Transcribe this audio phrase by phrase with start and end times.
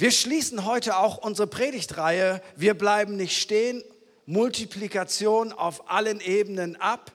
[0.00, 3.82] Wir schließen heute auch unsere Predigtreihe Wir bleiben nicht stehen,
[4.26, 7.10] Multiplikation auf allen Ebenen ab.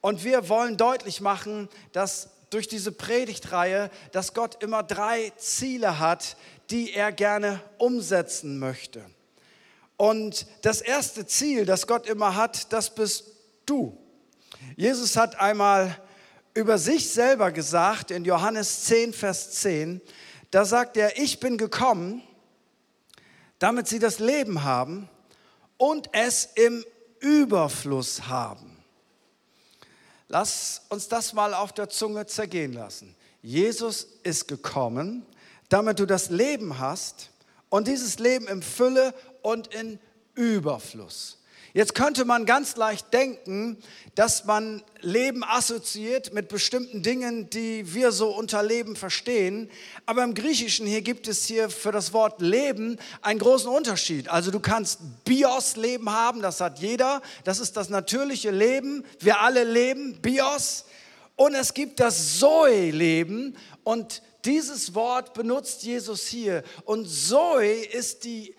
[0.00, 6.38] Und wir wollen deutlich machen, dass durch diese Predigtreihe, dass Gott immer drei Ziele hat,
[6.70, 9.04] die er gerne umsetzen möchte.
[9.98, 13.24] Und das erste Ziel, das Gott immer hat, das bist
[13.66, 13.94] du.
[14.74, 15.98] Jesus hat einmal
[16.54, 20.00] über sich selber gesagt in Johannes 10, Vers 10,
[20.52, 22.22] da sagt er, ich bin gekommen,
[23.58, 25.08] damit sie das Leben haben
[25.78, 26.84] und es im
[27.20, 28.76] Überfluss haben.
[30.28, 33.16] Lass uns das mal auf der Zunge zergehen lassen.
[33.40, 35.26] Jesus ist gekommen,
[35.70, 37.30] damit du das Leben hast
[37.70, 39.98] und dieses Leben in Fülle und in
[40.34, 41.41] Überfluss.
[41.74, 43.78] Jetzt könnte man ganz leicht denken,
[44.14, 49.70] dass man Leben assoziiert mit bestimmten Dingen, die wir so unter Leben verstehen.
[50.04, 54.28] Aber im Griechischen hier gibt es hier für das Wort Leben einen großen Unterschied.
[54.28, 57.22] Also du kannst Bios-Leben haben, das hat jeder.
[57.44, 59.04] Das ist das natürliche Leben.
[59.18, 60.84] Wir alle leben, Bios.
[61.36, 63.56] Und es gibt das Zoe-Leben.
[63.82, 66.64] Und dieses Wort benutzt Jesus hier.
[66.84, 68.54] Und Zoe ist die,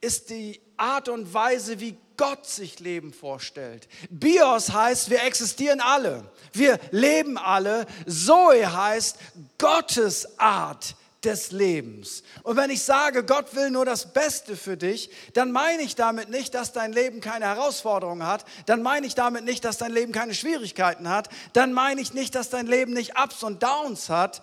[0.00, 3.88] ist die Art und Weise, wie Gott sich Leben vorstellt.
[4.10, 6.24] Bios heißt, wir existieren alle.
[6.52, 7.86] Wir leben alle.
[8.06, 9.18] Zoe heißt
[9.58, 12.22] Gottes Art des Lebens.
[12.42, 16.28] Und wenn ich sage, Gott will nur das Beste für dich, dann meine ich damit
[16.28, 20.12] nicht, dass dein Leben keine Herausforderungen hat, dann meine ich damit nicht, dass dein Leben
[20.12, 24.42] keine Schwierigkeiten hat, dann meine ich nicht, dass dein Leben nicht Ups und Downs hat,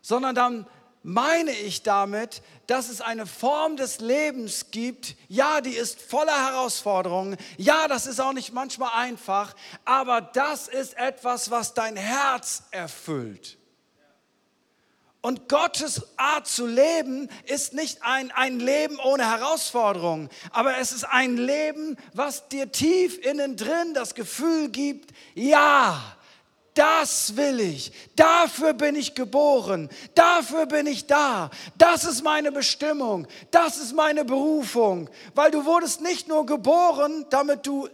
[0.00, 0.66] sondern dann
[1.06, 5.14] meine ich damit, dass es eine Form des Lebens gibt.
[5.28, 7.36] Ja, die ist voller Herausforderungen.
[7.56, 13.56] Ja, das ist auch nicht manchmal einfach, aber das ist etwas, was dein Herz erfüllt.
[15.20, 21.04] Und Gottes Art zu leben ist nicht ein, ein Leben ohne Herausforderungen, aber es ist
[21.04, 26.15] ein Leben, was dir tief innen drin das Gefühl gibt, ja,
[26.76, 33.26] das will ich, dafür bin ich geboren, dafür bin ich da, das ist meine Bestimmung,
[33.50, 37.88] das ist meine Berufung, weil du wurdest nicht nur geboren, damit du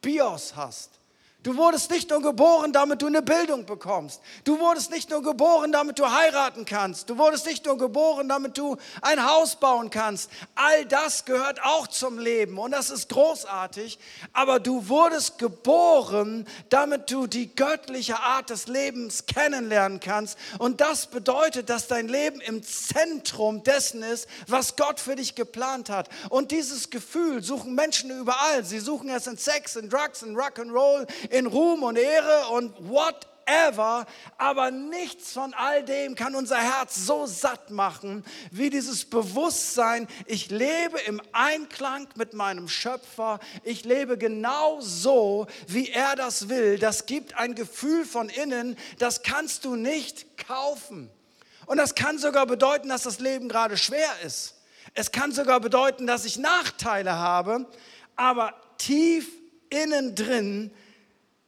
[0.00, 1.01] Bios hast.
[1.42, 4.20] Du wurdest nicht nur geboren, damit du eine Bildung bekommst.
[4.44, 7.10] Du wurdest nicht nur geboren, damit du heiraten kannst.
[7.10, 10.30] Du wurdest nicht nur geboren, damit du ein Haus bauen kannst.
[10.54, 13.98] All das gehört auch zum Leben und das ist großartig.
[14.32, 20.38] Aber du wurdest geboren, damit du die göttliche Art des Lebens kennenlernen kannst.
[20.58, 25.90] Und das bedeutet, dass dein Leben im Zentrum dessen ist, was Gott für dich geplant
[25.90, 26.08] hat.
[26.28, 28.64] Und dieses Gefühl suchen Menschen überall.
[28.64, 34.04] Sie suchen es in Sex, in Drugs, in Rock'n'Roll, in Ruhm und Ehre und whatever,
[34.36, 40.50] aber nichts von all dem kann unser Herz so satt machen, wie dieses Bewusstsein, ich
[40.50, 46.78] lebe im Einklang mit meinem Schöpfer, ich lebe genau so, wie er das will.
[46.78, 51.10] Das gibt ein Gefühl von innen, das kannst du nicht kaufen.
[51.64, 54.56] Und das kann sogar bedeuten, dass das Leben gerade schwer ist.
[54.92, 57.66] Es kann sogar bedeuten, dass ich Nachteile habe,
[58.16, 59.26] aber tief
[59.70, 60.70] innen drin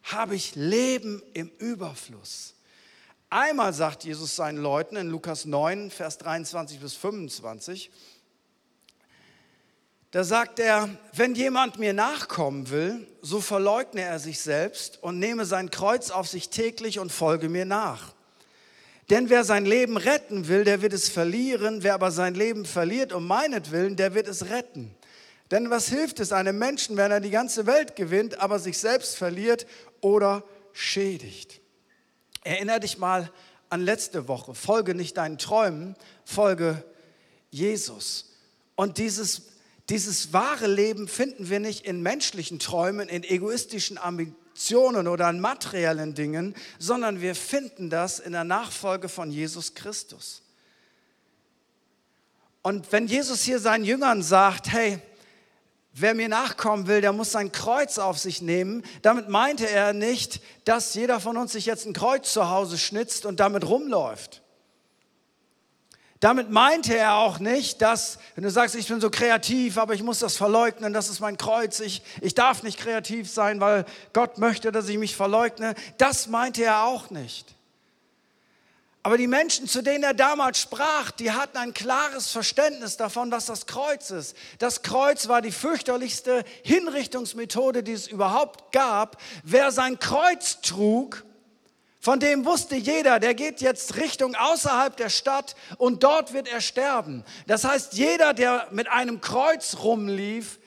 [0.04, 2.54] habe ich Leben im Überfluss.
[3.30, 7.90] Einmal sagt Jesus seinen Leuten in Lukas 9, Vers 23 bis 25,
[10.12, 15.44] da sagt er, wenn jemand mir nachkommen will, so verleugne er sich selbst und nehme
[15.44, 18.14] sein Kreuz auf sich täglich und folge mir nach.
[19.10, 21.82] Denn wer sein Leben retten will, der wird es verlieren.
[21.82, 24.94] Wer aber sein Leben verliert um meinetwillen, der wird es retten.
[25.50, 29.16] Denn was hilft es einem Menschen, wenn er die ganze Welt gewinnt, aber sich selbst
[29.16, 29.66] verliert
[30.04, 31.60] oder schädigt?
[32.44, 33.32] Erinner dich mal
[33.70, 34.54] an letzte Woche.
[34.54, 36.84] Folge nicht deinen Träumen, folge
[37.50, 38.32] Jesus.
[38.76, 39.42] Und dieses,
[39.88, 46.14] dieses wahre Leben finden wir nicht in menschlichen Träumen, in egoistischen Ambitionen oder an materiellen
[46.14, 50.42] Dingen, sondern wir finden das in der Nachfolge von Jesus Christus.
[52.62, 55.00] Und wenn Jesus hier seinen Jüngern sagt, hey,
[55.96, 58.82] Wer mir nachkommen will, der muss sein Kreuz auf sich nehmen.
[59.02, 63.24] Damit meinte er nicht, dass jeder von uns sich jetzt ein Kreuz zu Hause schnitzt
[63.24, 64.42] und damit rumläuft.
[66.18, 70.02] Damit meinte er auch nicht, dass, wenn du sagst, ich bin so kreativ, aber ich
[70.02, 74.38] muss das verleugnen, das ist mein Kreuz, ich, ich darf nicht kreativ sein, weil Gott
[74.38, 75.74] möchte, dass ich mich verleugne.
[75.98, 77.53] Das meinte er auch nicht.
[79.04, 83.44] Aber die Menschen, zu denen er damals sprach, die hatten ein klares Verständnis davon, was
[83.44, 84.34] das Kreuz ist.
[84.58, 89.20] Das Kreuz war die fürchterlichste Hinrichtungsmethode, die es überhaupt gab.
[89.42, 91.22] Wer sein Kreuz trug,
[92.04, 96.60] Von dem wusste jeder, der geht jetzt Richtung außerhalb der Stadt und dort wird er
[96.60, 97.24] sterben.
[97.46, 100.58] Das heißt, jeder, der mit einem Kreuz rumlief,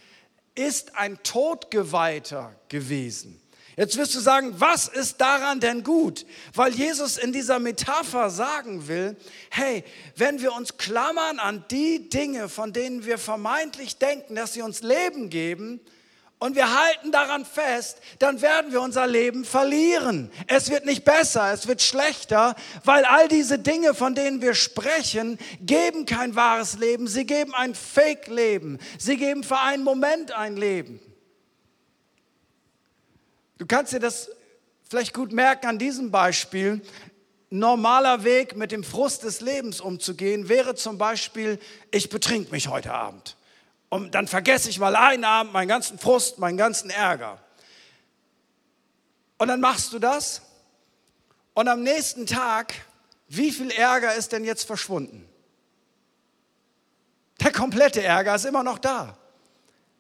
[0.56, 3.40] ist ein Todgeweihter gewesen.
[3.78, 6.26] Jetzt wirst du sagen, was ist daran denn gut?
[6.56, 9.16] Weil Jesus in dieser Metapher sagen will,
[9.52, 9.84] hey,
[10.16, 14.82] wenn wir uns klammern an die Dinge, von denen wir vermeintlich denken, dass sie uns
[14.82, 15.80] Leben geben,
[16.40, 20.32] und wir halten daran fest, dann werden wir unser Leben verlieren.
[20.46, 25.40] Es wird nicht besser, es wird schlechter, weil all diese Dinge, von denen wir sprechen,
[25.62, 31.00] geben kein wahres Leben, sie geben ein Fake-Leben, sie geben für einen Moment ein Leben.
[33.58, 34.30] Du kannst dir das
[34.88, 36.82] vielleicht gut merken an diesem Beispiel.
[37.50, 41.60] Normaler Weg mit dem Frust des Lebens umzugehen wäre zum Beispiel,
[41.92, 43.38] ich betrink mich heute Abend.
[43.90, 47.40] Und dann vergesse ich mal einen Abend meinen ganzen Frust, meinen ganzen Ärger.
[49.38, 50.42] Und dann machst du das.
[51.54, 52.74] Und am nächsten Tag,
[53.30, 55.28] wie viel Ärger ist denn jetzt verschwunden?
[57.40, 59.18] Der komplette Ärger ist immer noch da.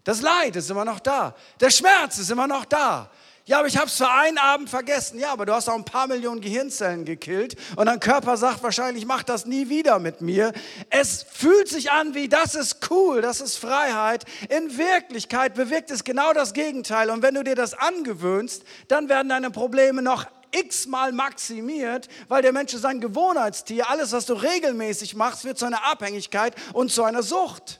[0.04, 1.36] Das Leid ist immer noch da.
[1.60, 3.10] Der Schmerz ist immer noch da.
[3.48, 5.20] Ja, aber ich habe es für einen Abend vergessen.
[5.20, 9.06] Ja, aber du hast auch ein paar Millionen Gehirnzellen gekillt und dein Körper sagt wahrscheinlich,
[9.06, 10.52] mach das nie wieder mit mir.
[10.90, 14.26] Es fühlt sich an wie, das ist cool, das ist Freiheit.
[14.50, 17.10] In Wirklichkeit bewirkt es genau das Gegenteil.
[17.10, 22.52] Und wenn du dir das angewöhnst, dann werden deine Probleme noch x-mal maximiert, weil der
[22.52, 23.90] Mensch ist ein Gewohnheitstier.
[23.90, 27.80] Alles, was du regelmäßig machst, wird zu einer Abhängigkeit und zu einer Sucht.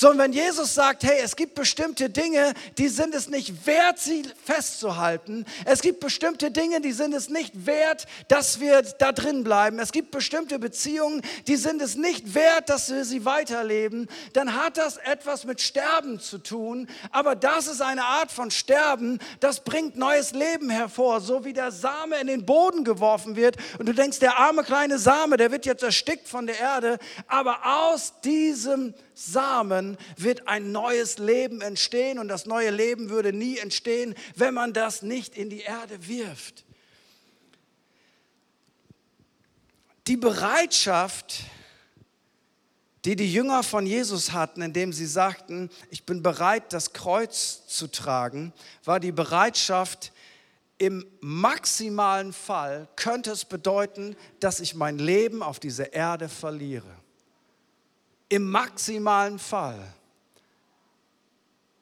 [0.00, 4.22] Sondern wenn Jesus sagt, hey, es gibt bestimmte Dinge, die sind es nicht wert, sie
[4.44, 5.44] festzuhalten.
[5.64, 9.80] Es gibt bestimmte Dinge, die sind es nicht wert, dass wir da drin bleiben.
[9.80, 14.06] Es gibt bestimmte Beziehungen, die sind es nicht wert, dass wir sie weiterleben.
[14.34, 16.86] Dann hat das etwas mit Sterben zu tun.
[17.10, 21.20] Aber das ist eine Art von Sterben, das bringt neues Leben hervor.
[21.20, 25.00] So wie der Same in den Boden geworfen wird und du denkst, der arme kleine
[25.00, 26.98] Same, der wird jetzt erstickt von der Erde.
[27.26, 33.58] Aber aus diesem Samen wird ein neues Leben entstehen und das neue Leben würde nie
[33.58, 36.64] entstehen, wenn man das nicht in die Erde wirft.
[40.08, 41.44] Die Bereitschaft,
[43.04, 47.86] die die Jünger von Jesus hatten, indem sie sagten, ich bin bereit, das Kreuz zu
[47.86, 48.52] tragen,
[48.84, 50.12] war die Bereitschaft,
[50.78, 56.97] im maximalen Fall könnte es bedeuten, dass ich mein Leben auf dieser Erde verliere
[58.28, 59.94] im maximalen Fall.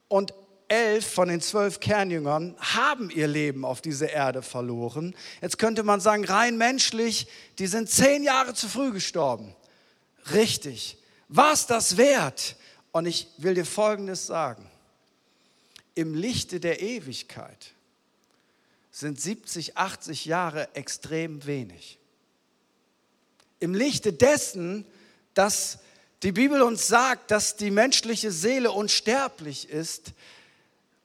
[0.09, 0.33] Und
[0.69, 5.15] elf von den zwölf Kernjüngern haben ihr Leben auf dieser Erde verloren.
[5.41, 7.29] Jetzt könnte man sagen, rein menschlich,
[7.59, 9.55] die sind zehn Jahre zu früh gestorben.
[10.33, 10.99] Richtig.
[11.29, 12.57] War es das wert?
[12.93, 14.69] Und ich will dir Folgendes sagen.
[15.95, 17.73] Im Lichte der Ewigkeit
[18.91, 21.99] sind 70, 80 Jahre extrem wenig.
[23.61, 24.87] Im Lichte dessen,
[25.35, 25.79] dass
[26.23, 30.13] die Bibel uns sagt, dass die menschliche Seele unsterblich ist,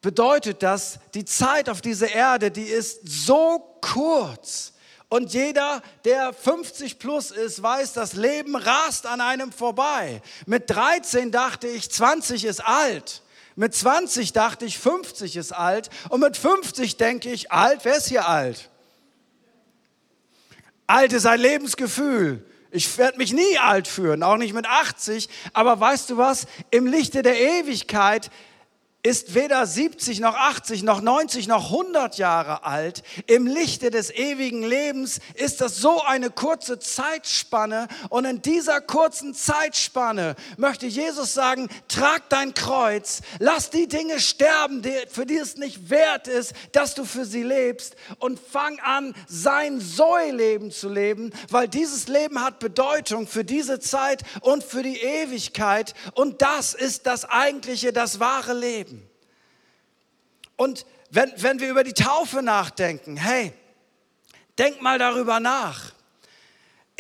[0.02, 4.74] bedeutet das, die Zeit auf dieser Erde, die ist so kurz.
[5.10, 10.22] Und jeder, der 50 plus ist, weiß, das Leben rast an einem vorbei.
[10.46, 13.22] Mit 13 dachte ich, 20 ist alt.
[13.58, 15.90] Mit 20 dachte ich, 50 ist alt.
[16.08, 18.70] Und mit 50 denke ich, alt, wer ist hier alt?
[20.88, 22.46] Alt ist ein Lebensgefühl.
[22.74, 25.28] Ich werde mich nie alt fühlen, auch nicht mit 80.
[25.52, 26.48] Aber weißt du was?
[26.70, 28.32] Im Lichte der Ewigkeit
[29.04, 33.02] ist weder 70 noch 80 noch 90 noch 100 Jahre alt.
[33.26, 37.88] Im Lichte des ewigen Lebens ist das so eine kurze Zeitspanne.
[38.10, 44.84] Und in dieser kurzen Zeitspanne möchte Jesus sagen, trag dein Kreuz, lass die Dinge sterben,
[45.10, 47.96] für die es nicht wert ist, dass du für sie lebst.
[48.20, 54.22] Und fang an, sein Zoe-Leben zu leben, weil dieses Leben hat Bedeutung für diese Zeit
[54.42, 55.96] und für die Ewigkeit.
[56.14, 58.91] Und das ist das eigentliche, das wahre Leben.
[60.62, 63.52] Und wenn, wenn wir über die Taufe nachdenken, hey,
[64.60, 65.92] denk mal darüber nach.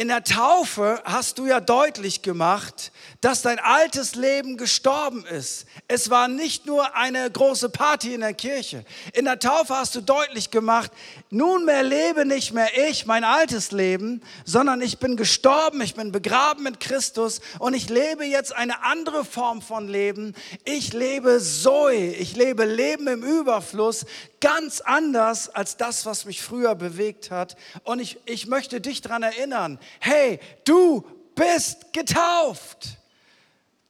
[0.01, 2.91] In der Taufe hast du ja deutlich gemacht,
[3.21, 5.67] dass dein altes Leben gestorben ist.
[5.87, 8.83] Es war nicht nur eine große Party in der Kirche.
[9.13, 10.89] In der Taufe hast du deutlich gemacht,
[11.29, 16.63] nunmehr lebe nicht mehr ich, mein altes Leben, sondern ich bin gestorben, ich bin begraben
[16.63, 20.33] mit Christus und ich lebe jetzt eine andere Form von Leben.
[20.63, 24.07] Ich lebe Zoe, ich lebe Leben im Überfluss,
[24.41, 27.55] ganz anders als das, was mich früher bewegt hat.
[27.83, 31.05] Und ich, ich möchte dich daran erinnern, hey, du
[31.35, 32.97] bist getauft.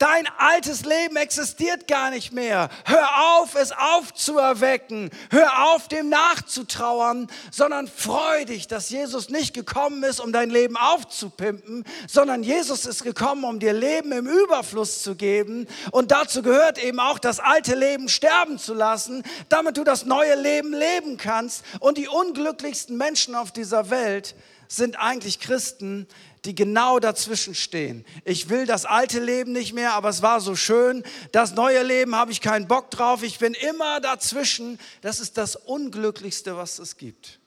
[0.01, 2.69] Dein altes Leben existiert gar nicht mehr.
[2.85, 5.11] Hör auf, es aufzuerwecken.
[5.29, 10.75] Hör auf, dem nachzutrauern, sondern freu dich, dass Jesus nicht gekommen ist, um dein Leben
[10.75, 15.67] aufzupimpen, sondern Jesus ist gekommen, um dir Leben im Überfluss zu geben.
[15.91, 20.33] Und dazu gehört eben auch, das alte Leben sterben zu lassen, damit du das neue
[20.33, 21.63] Leben leben kannst.
[21.79, 24.33] Und die unglücklichsten Menschen auf dieser Welt
[24.67, 26.07] sind eigentlich Christen,
[26.45, 28.03] die genau dazwischen stehen.
[28.25, 31.03] Ich will das alte Leben nicht mehr, aber es war so schön.
[31.31, 33.21] Das neue Leben habe ich keinen Bock drauf.
[33.21, 34.79] Ich bin immer dazwischen.
[35.01, 37.39] Das ist das Unglücklichste, was es gibt.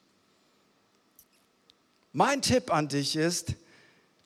[2.13, 3.55] Mein Tipp an dich ist,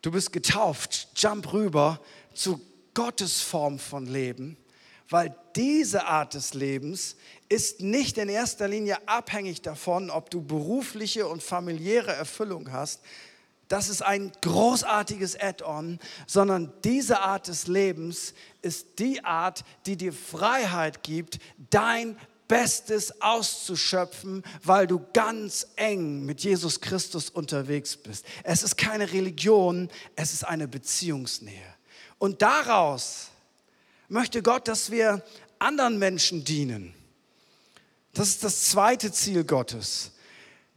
[0.03, 2.01] du bist getauft, jump rüber
[2.35, 2.61] zu
[2.93, 4.59] Gottes Form von Leben,
[5.09, 7.17] weil diese Art des Lebens
[7.49, 13.01] ist nicht in erster Linie abhängig davon, ob du berufliche und familiäre Erfüllung hast,
[13.69, 20.13] das ist ein großartiges Add-on, sondern diese Art des Lebens ist die Art, die dir
[20.13, 21.39] Freiheit gibt,
[21.71, 22.17] dein
[22.49, 28.25] Bestes auszuschöpfen, weil du ganz eng mit Jesus Christus unterwegs bist.
[28.43, 31.75] Es ist keine Religion, es ist eine Beziehungsnähe.
[32.19, 33.29] Und daraus
[34.09, 35.23] möchte Gott, dass wir
[35.59, 36.95] anderen Menschen dienen.
[38.15, 40.13] Das ist das zweite Ziel Gottes.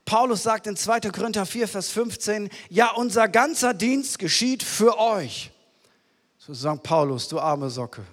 [0.06, 1.00] Paulus sagt in 2.
[1.12, 5.52] Korinther 4, Vers 15, ja, unser ganzer Dienst geschieht für euch.
[6.38, 8.04] So sagt Paulus, du arme Socke.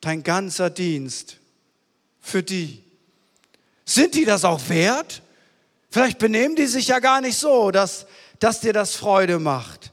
[0.00, 1.38] Dein ganzer Dienst
[2.20, 2.82] für die.
[3.84, 5.20] Sind die das auch wert?
[5.90, 8.06] Vielleicht benehmen die sich ja gar nicht so, dass,
[8.38, 9.92] dass dir das Freude macht.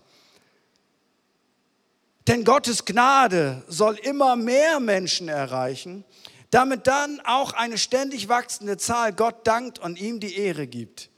[2.28, 6.06] Denn Gottes Gnade soll immer mehr Menschen erreichen
[6.52, 11.10] damit dann auch eine ständig wachsende Zahl Gott dankt und ihm die Ehre gibt.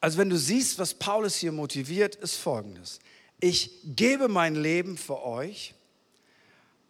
[0.00, 2.98] Also wenn du siehst, was Paulus hier motiviert, ist folgendes.
[3.40, 5.74] Ich gebe mein Leben für euch,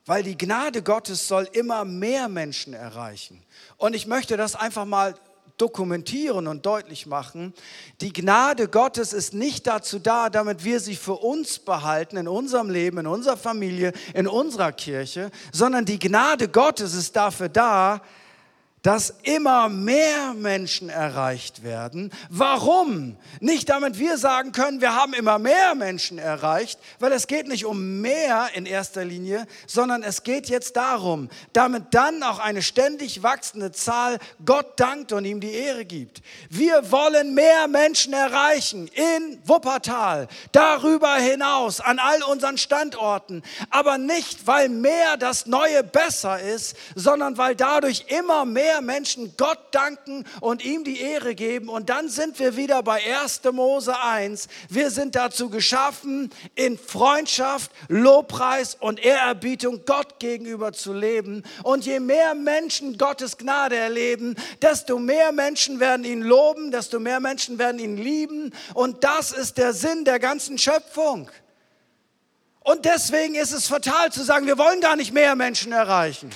[0.07, 3.43] weil die Gnade Gottes soll immer mehr Menschen erreichen.
[3.77, 5.15] Und ich möchte das einfach mal
[5.59, 7.53] dokumentieren und deutlich machen.
[8.01, 12.71] Die Gnade Gottes ist nicht dazu da, damit wir sie für uns behalten, in unserem
[12.71, 18.01] Leben, in unserer Familie, in unserer Kirche, sondern die Gnade Gottes ist dafür da,
[18.89, 22.11] dass immer mehr Menschen erreicht werden.
[22.31, 23.19] Warum?
[23.39, 27.67] Nicht damit wir sagen können, wir haben immer mehr Menschen erreicht, weil es geht nicht
[27.67, 33.23] um mehr in erster Linie, sondern es geht jetzt darum, damit dann auch eine ständig
[33.23, 34.17] wachsende Zahl
[34.47, 36.23] Gott dankt und ihm die Ehre gibt.
[36.49, 44.47] Wir wollen mehr Menschen erreichen in Wuppertal, darüber hinaus, an all unseren Standorten, aber nicht,
[44.47, 50.25] weil mehr das Neue besser ist, sondern weil dadurch immer mehr mehr Menschen Gott danken
[50.41, 51.69] und ihm die Ehre geben.
[51.69, 53.43] Und dann sind wir wieder bei 1.
[53.53, 54.49] Mose 1.
[54.69, 61.43] Wir sind dazu geschaffen, in Freundschaft, Lobpreis und Ehrerbietung Gott gegenüber zu leben.
[61.63, 67.21] Und je mehr Menschen Gottes Gnade erleben, desto mehr Menschen werden ihn loben, desto mehr
[67.21, 68.53] Menschen werden ihn lieben.
[68.75, 71.31] Und das ist der Sinn der ganzen Schöpfung.
[72.61, 76.31] Und deswegen ist es fatal zu sagen, wir wollen gar nicht mehr Menschen erreichen.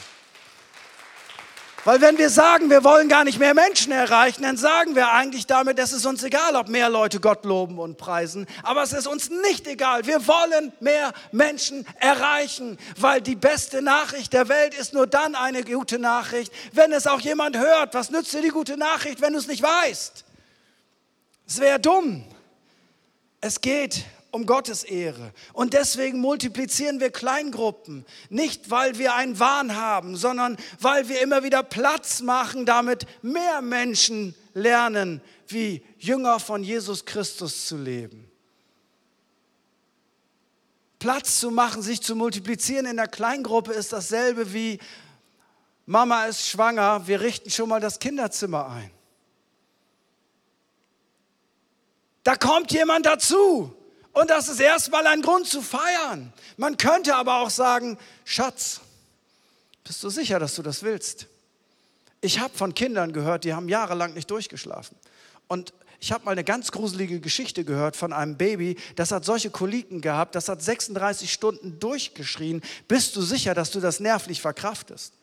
[1.84, 5.46] Weil wenn wir sagen, wir wollen gar nicht mehr Menschen erreichen, dann sagen wir eigentlich
[5.46, 8.46] damit, es ist uns egal, ob mehr Leute Gott loben und preisen.
[8.62, 10.06] Aber es ist uns nicht egal.
[10.06, 15.64] Wir wollen mehr Menschen erreichen, weil die beste Nachricht der Welt ist nur dann eine
[15.64, 17.94] gute Nachricht, wenn es auch jemand hört.
[17.94, 20.24] Was nützt dir die gute Nachricht, wenn du es nicht weißt?
[21.48, 22.24] Es wäre dumm.
[23.40, 25.32] Es geht um Gottes Ehre.
[25.52, 28.04] Und deswegen multiplizieren wir Kleingruppen.
[28.30, 33.62] Nicht, weil wir einen Wahn haben, sondern weil wir immer wieder Platz machen, damit mehr
[33.62, 38.28] Menschen lernen, wie Jünger von Jesus Christus zu leben.
[40.98, 44.78] Platz zu machen, sich zu multiplizieren in der Kleingruppe ist dasselbe wie
[45.84, 48.90] Mama ist schwanger, wir richten schon mal das Kinderzimmer ein.
[52.22, 53.74] Da kommt jemand dazu.
[54.12, 56.32] Und das ist erstmal ein Grund zu feiern.
[56.56, 58.80] Man könnte aber auch sagen, Schatz,
[59.84, 61.26] bist du sicher, dass du das willst?
[62.20, 64.96] Ich habe von Kindern gehört, die haben jahrelang nicht durchgeschlafen.
[65.48, 69.50] Und ich habe mal eine ganz gruselige Geschichte gehört von einem Baby, das hat solche
[69.50, 72.60] Koliken gehabt, das hat 36 Stunden durchgeschrien.
[72.88, 75.14] Bist du sicher, dass du das nervlich verkraftest?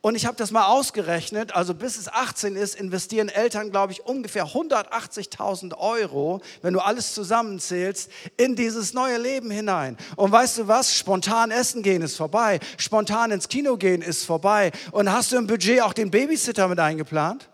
[0.00, 4.06] Und ich habe das mal ausgerechnet, also bis es 18 ist, investieren Eltern, glaube ich,
[4.06, 9.96] ungefähr 180.000 Euro, wenn du alles zusammenzählst, in dieses neue Leben hinein.
[10.14, 10.94] Und weißt du was?
[10.94, 12.60] Spontan essen gehen ist vorbei.
[12.76, 14.70] Spontan ins Kino gehen ist vorbei.
[14.92, 17.48] Und hast du im Budget auch den Babysitter mit eingeplant?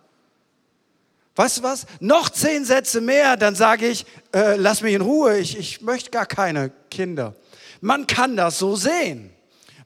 [1.36, 1.86] Weißt du was?
[1.98, 6.10] Noch zehn Sätze mehr, dann sage ich, äh, lass mich in Ruhe, ich, ich möchte
[6.10, 7.34] gar keine Kinder.
[7.80, 9.33] Man kann das so sehen.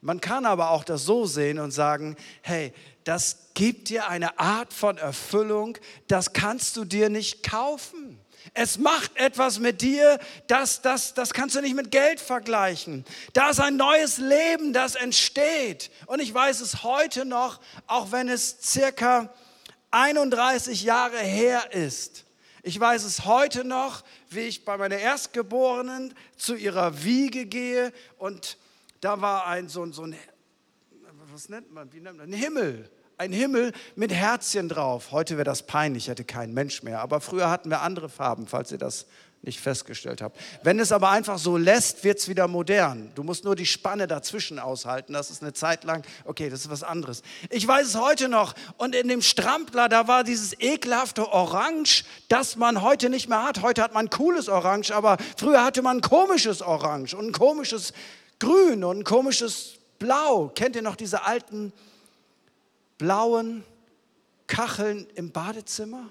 [0.00, 2.72] Man kann aber auch das so sehen und sagen, hey,
[3.04, 8.20] das gibt dir eine Art von Erfüllung, das kannst du dir nicht kaufen.
[8.54, 13.04] Es macht etwas mit dir, das, das, das kannst du nicht mit Geld vergleichen.
[13.32, 15.90] Da ist ein neues Leben, das entsteht.
[16.06, 19.32] Und ich weiß es heute noch, auch wenn es circa
[19.90, 22.24] 31 Jahre her ist.
[22.62, 28.58] Ich weiß es heute noch, wie ich bei meiner Erstgeborenen zu ihrer Wiege gehe und
[29.00, 30.16] da war ein so, so ein,
[31.32, 35.10] was nennt man, wie nennt man, ein Himmel ein Himmel mit Herzchen drauf.
[35.10, 37.00] Heute wäre das peinlich, hätte kein Mensch mehr.
[37.00, 39.06] Aber früher hatten wir andere Farben, falls ihr das
[39.42, 40.38] nicht festgestellt habt.
[40.62, 43.12] Wenn es aber einfach so lässt, wird es wieder modern.
[43.14, 45.12] Du musst nur die Spanne dazwischen aushalten.
[45.12, 47.22] Das ist eine Zeit lang, okay, das ist was anderes.
[47.50, 48.54] Ich weiß es heute noch.
[48.78, 53.62] Und in dem Strampler, da war dieses ekelhafte Orange, das man heute nicht mehr hat.
[53.62, 57.92] Heute hat man cooles Orange, aber früher hatte man ein komisches Orange und ein komisches
[58.38, 60.50] Grün und ein komisches Blau.
[60.54, 61.72] Kennt ihr noch diese alten
[62.98, 63.64] blauen
[64.46, 66.10] Kacheln im Badezimmer?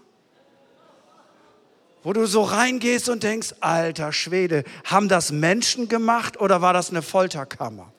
[2.03, 6.89] Wo du so reingehst und denkst, alter Schwede, haben das Menschen gemacht oder war das
[6.89, 7.91] eine Folterkammer?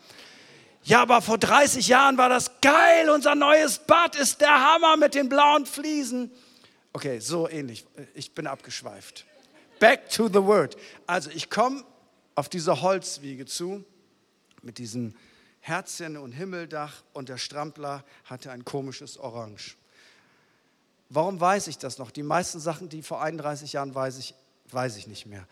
[0.85, 5.15] Ja, aber vor 30 Jahren war das geil, unser neues Bad ist der Hammer mit
[5.15, 6.31] den blauen Fliesen.
[6.95, 7.85] Okay, so ähnlich.
[8.15, 9.27] Ich bin abgeschweift.
[9.79, 10.77] Back to the word.
[11.07, 11.85] Also ich komme
[12.35, 13.85] auf diese Holzwiege zu
[14.63, 15.17] mit diesen
[15.61, 19.77] Herzchen und Himmeldach und der Strampler hatte ein komisches Orange.
[21.11, 22.11] Warum weiß ich das noch?
[22.11, 24.35] Die meisten Sachen, die vor 31 Jahren weiß ich,
[24.71, 25.47] weiß ich nicht mehr.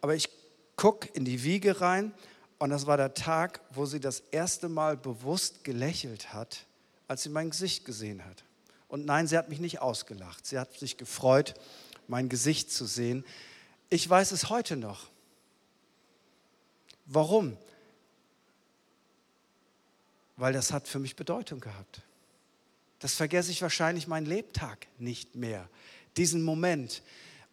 [0.00, 0.28] Aber ich
[0.76, 2.12] gucke in die Wiege rein
[2.58, 6.66] und das war der Tag, wo sie das erste Mal bewusst gelächelt hat,
[7.08, 8.44] als sie mein Gesicht gesehen hat.
[8.88, 10.46] Und nein, sie hat mich nicht ausgelacht.
[10.46, 11.54] Sie hat sich gefreut,
[12.08, 13.24] mein Gesicht zu sehen.
[13.88, 15.08] Ich weiß es heute noch.
[17.06, 17.56] Warum?
[20.40, 22.00] Weil das hat für mich Bedeutung gehabt.
[22.98, 25.68] Das vergesse ich wahrscheinlich meinen Lebtag nicht mehr.
[26.16, 27.02] Diesen Moment,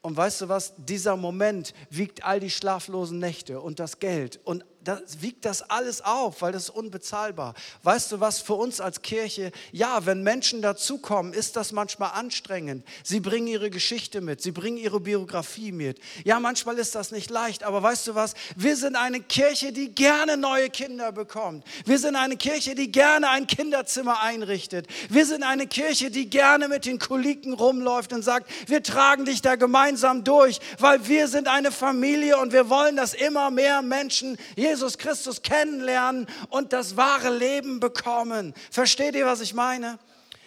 [0.01, 4.63] und weißt du was, dieser Moment wiegt all die schlaflosen Nächte und das Geld und
[4.87, 7.53] das wiegt das alles auf, weil das ist unbezahlbar.
[7.83, 12.85] Weißt du was, für uns als Kirche, ja, wenn Menschen dazukommen, ist das manchmal anstrengend.
[13.03, 15.99] Sie bringen ihre Geschichte mit, sie bringen ihre Biografie mit.
[16.23, 19.93] Ja, manchmal ist das nicht leicht, aber weißt du was, wir sind eine Kirche, die
[19.93, 21.65] gerne neue Kinder bekommt.
[21.85, 24.87] Wir sind eine Kirche, die gerne ein Kinderzimmer einrichtet.
[25.09, 29.41] Wir sind eine Kirche, die gerne mit den Koliken rumläuft und sagt, wir tragen dich
[29.41, 34.37] da gemeinsam durch, weil wir sind eine Familie und wir wollen, dass immer mehr Menschen
[34.55, 38.53] Jesus Christus kennenlernen und das wahre Leben bekommen.
[38.71, 39.99] Versteht ihr, was ich meine?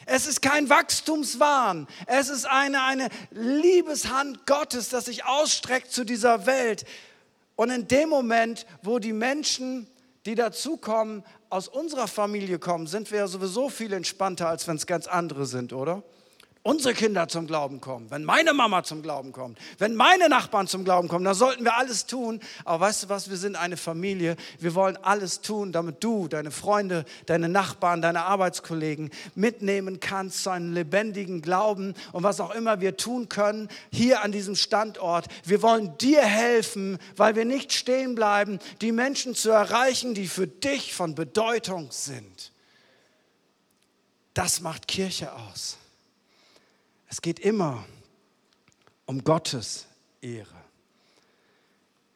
[0.06, 1.86] Es ist kein Wachstumswahn.
[2.06, 6.84] Es ist eine, eine Liebeshand Gottes, das sich ausstreckt zu dieser Welt.
[7.54, 9.86] Und in dem Moment, wo die Menschen,
[10.26, 14.86] die dazukommen, aus unserer Familie kommen, sind wir ja sowieso viel entspannter, als wenn es
[14.86, 16.02] ganz andere sind, oder?
[16.62, 20.84] Unsere Kinder zum Glauben kommen, wenn meine Mama zum Glauben kommt, wenn meine Nachbarn zum
[20.84, 22.40] Glauben kommen, dann sollten wir alles tun.
[22.64, 24.36] Aber weißt du was, wir sind eine Familie.
[24.58, 30.50] Wir wollen alles tun, damit du, deine Freunde, deine Nachbarn, deine Arbeitskollegen mitnehmen kannst zu
[30.50, 35.26] einem lebendigen Glauben und was auch immer wir tun können hier an diesem Standort.
[35.44, 40.46] Wir wollen dir helfen, weil wir nicht stehen bleiben, die Menschen zu erreichen, die für
[40.46, 42.52] dich von Bedeutung sind.
[44.34, 45.79] Das macht Kirche aus.
[47.12, 47.84] Es geht immer
[49.04, 49.86] um Gottes
[50.20, 50.46] Ehre.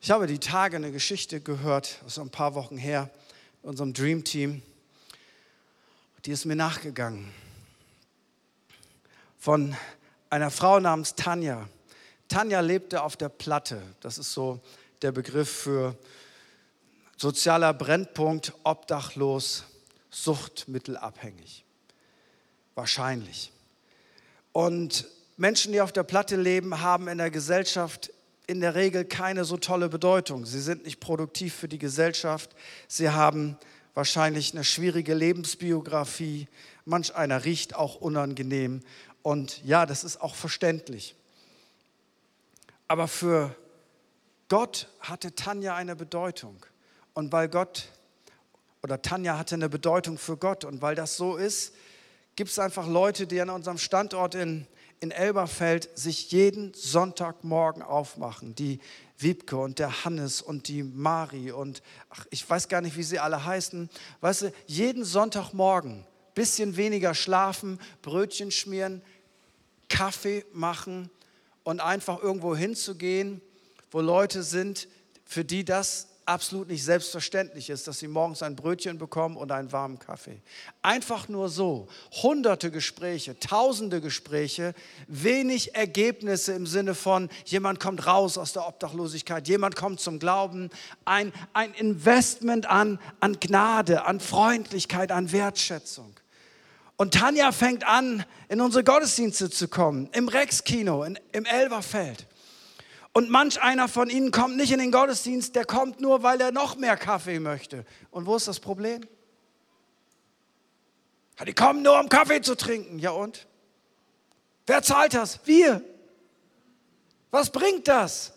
[0.01, 3.11] Ich habe die Tage eine Geschichte gehört, so ein paar Wochen her,
[3.65, 4.63] in unserem Dream Team.
[6.25, 7.35] Die ist mir nachgegangen.
[9.37, 9.77] Von
[10.31, 11.69] einer Frau namens Tanja.
[12.29, 13.83] Tanja lebte auf der Platte.
[13.99, 14.61] Das ist so
[15.03, 15.99] der Begriff für
[17.17, 19.65] sozialer Brennpunkt, obdachlos,
[20.11, 21.65] suchtmittelabhängig.
[22.77, 23.51] Wahrscheinlich.
[24.55, 28.13] Und Menschen, die auf der Platte leben, haben in der Gesellschaft
[28.47, 30.47] in der Regel keine so tolle Bedeutung.
[30.47, 32.55] Sie sind nicht produktiv für die Gesellschaft.
[32.87, 33.59] Sie haben
[33.95, 36.47] wahrscheinlich eine schwierige Lebensbiografie.
[36.85, 38.83] Manch einer riecht auch unangenehm.
[39.23, 41.17] Und ja, das ist auch verständlich.
[42.87, 43.57] Aber für
[44.49, 46.65] Gott hatte Tanja eine Bedeutung.
[47.13, 47.89] Und weil Gott
[48.85, 51.75] oder Tanja hatte eine Bedeutung für Gott und weil das so ist,
[52.37, 54.67] gibt es einfach Leute, die an unserem Standort in,
[55.01, 58.55] in Elberfeld sich jeden Sonntagmorgen aufmachen.
[58.55, 58.81] Die
[59.19, 63.19] Wiebke und der Hannes und die Mari und ach, ich weiß gar nicht, wie sie
[63.19, 63.89] alle heißen.
[64.21, 69.03] Weißt du, jeden Sonntagmorgen bisschen weniger schlafen, Brötchen schmieren,
[69.89, 71.11] Kaffee machen
[71.63, 73.41] und einfach irgendwo hinzugehen,
[73.91, 74.89] wo Leute sind,
[75.25, 79.73] für die das absolut nicht selbstverständlich ist, dass sie morgens ein Brötchen bekommen und einen
[79.73, 80.41] warmen Kaffee.
[80.83, 81.89] Einfach nur so.
[82.23, 84.75] Hunderte Gespräche, tausende Gespräche,
[85.07, 90.71] wenig Ergebnisse im Sinne von, jemand kommt raus aus der Obdachlosigkeit, jemand kommt zum Glauben.
[91.05, 96.15] Ein, ein Investment an, an Gnade, an Freundlichkeit, an Wertschätzung.
[96.97, 102.27] Und Tanja fängt an, in unsere Gottesdienste zu kommen, im Rex-Kino, im Elberfeld.
[103.15, 106.51] Und manch einer von ihnen kommt nicht in den Gottesdienst, der kommt nur, weil er
[106.51, 107.87] noch mehr Kaffee möchte.
[108.11, 109.07] Und wo ist das Problem?
[111.47, 112.99] Die kommen nur, um Kaffee zu trinken.
[112.99, 113.47] Ja und?
[114.67, 115.47] Wer zahlt das?
[115.47, 115.81] Wir.
[117.31, 118.33] Was bringt das?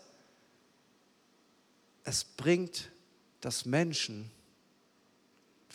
[2.04, 2.92] Es bringt,
[3.42, 4.32] dass Menschen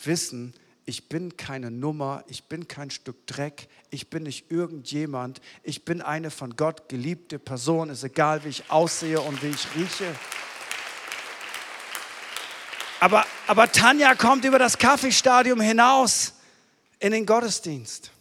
[0.01, 0.53] wissen,
[0.85, 6.01] ich bin keine Nummer, ich bin kein Stück Dreck, ich bin nicht irgendjemand, ich bin
[6.01, 10.15] eine von Gott geliebte Person, ist egal, wie ich aussehe und wie ich rieche.
[12.99, 16.33] Aber, aber Tanja kommt über das Kaffeestadium hinaus
[16.99, 18.11] in den Gottesdienst.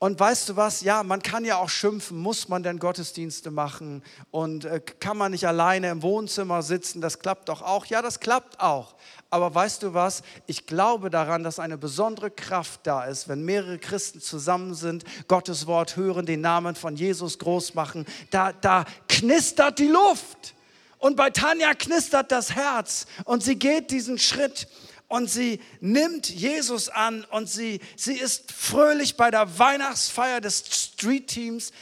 [0.00, 0.82] Und weißt du was?
[0.82, 5.32] Ja, man kann ja auch schimpfen, muss man denn Gottesdienste machen und äh, kann man
[5.32, 7.00] nicht alleine im Wohnzimmer sitzen?
[7.00, 7.84] Das klappt doch auch.
[7.86, 8.94] Ja, das klappt auch.
[9.28, 10.22] Aber weißt du was?
[10.46, 15.66] Ich glaube daran, dass eine besondere Kraft da ist, wenn mehrere Christen zusammen sind, Gottes
[15.66, 18.06] Wort hören, den Namen von Jesus groß machen.
[18.30, 20.54] Da, da knistert die Luft.
[20.98, 24.68] Und bei Tanja knistert das Herz und sie geht diesen Schritt
[25.08, 31.26] und sie nimmt Jesus an und sie, sie ist fröhlich bei der Weihnachtsfeier des Street
[31.28, 31.72] Teams.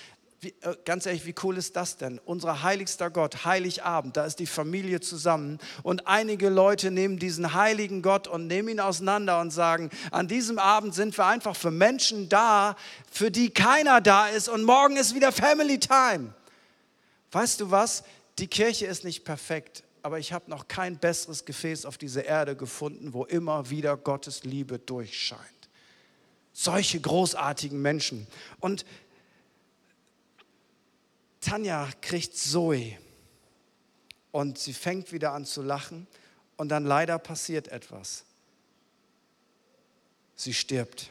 [0.40, 2.20] Wie, äh, ganz ehrlich, wie cool ist das denn?
[2.24, 8.00] Unser heiligster Gott, Heiligabend, da ist die Familie zusammen und einige Leute nehmen diesen heiligen
[8.00, 12.28] Gott und nehmen ihn auseinander und sagen, an diesem Abend sind wir einfach für Menschen
[12.28, 12.76] da,
[13.10, 16.32] für die keiner da ist und morgen ist wieder Family Time.
[17.32, 18.04] Weißt du was?
[18.38, 22.54] Die Kirche ist nicht perfekt, aber ich habe noch kein besseres Gefäß auf dieser Erde
[22.54, 25.42] gefunden, wo immer wieder Gottes Liebe durchscheint.
[26.52, 28.28] Solche großartigen Menschen.
[28.60, 28.86] Und
[31.40, 32.96] Tanja kriegt Zoe
[34.30, 36.06] und sie fängt wieder an zu lachen
[36.56, 38.22] und dann leider passiert etwas.
[40.36, 41.10] Sie stirbt.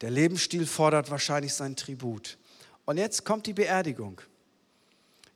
[0.00, 2.38] Der Lebensstil fordert wahrscheinlich sein Tribut.
[2.86, 4.22] Und jetzt kommt die Beerdigung.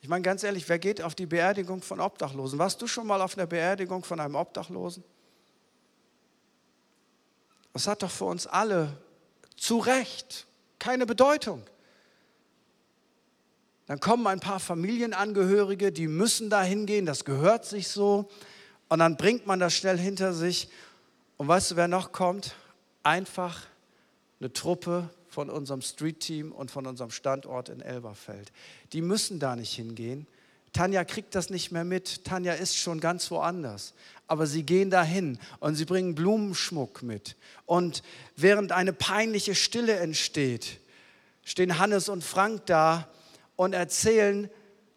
[0.02, 2.58] Ich meine ganz ehrlich, wer geht auf die Beerdigung von Obdachlosen?
[2.58, 5.04] Warst du schon mal auf einer Beerdigung von einem Obdachlosen?
[7.72, 8.98] Das hat doch für uns alle
[9.56, 10.46] zu Recht
[10.80, 11.62] keine Bedeutung.
[13.86, 18.28] Dann kommen ein paar Familienangehörige, die müssen da hingehen, das gehört sich so.
[18.88, 20.68] Und dann bringt man das schnell hinter sich.
[21.36, 22.56] Und weißt du, wer noch kommt?
[23.04, 23.66] Einfach
[24.40, 28.52] eine Truppe von unserem Street-Team und von unserem Standort in Elberfeld.
[28.92, 30.26] Die müssen da nicht hingehen.
[30.74, 32.24] Tanja kriegt das nicht mehr mit.
[32.24, 33.94] Tanja ist schon ganz woanders.
[34.26, 37.36] Aber sie gehen dahin und sie bringen Blumenschmuck mit.
[37.64, 38.02] Und
[38.36, 40.80] während eine peinliche Stille entsteht,
[41.44, 43.08] stehen Hannes und Frank da
[43.56, 44.50] und erzählen,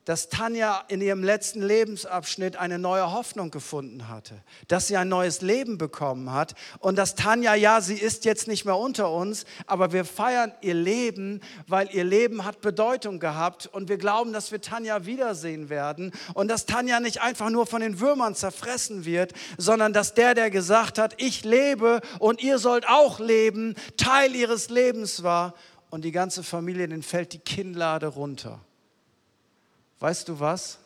[0.06, 4.36] dass Tanja in ihrem letzten Lebensabschnitt eine neue Hoffnung gefunden hatte,
[4.68, 8.66] dass sie ein neues Leben bekommen hat und dass Tanja, ja, sie ist jetzt nicht
[8.66, 13.90] mehr unter uns, aber wir feiern ihr Leben, weil ihr Leben hat Bedeutung gehabt und
[13.90, 18.00] wir glauben, dass wir Tanja wiedersehen werden und dass Tanja nicht einfach nur von den
[18.00, 23.20] Würmern zerfressen wird, sondern dass der, der gesagt hat, ich lebe und ihr sollt auch
[23.20, 25.56] leben, Teil ihres Lebens war
[25.90, 28.65] und die ganze Familie, den fällt die Kinnlade runter
[30.06, 30.78] weißt du was?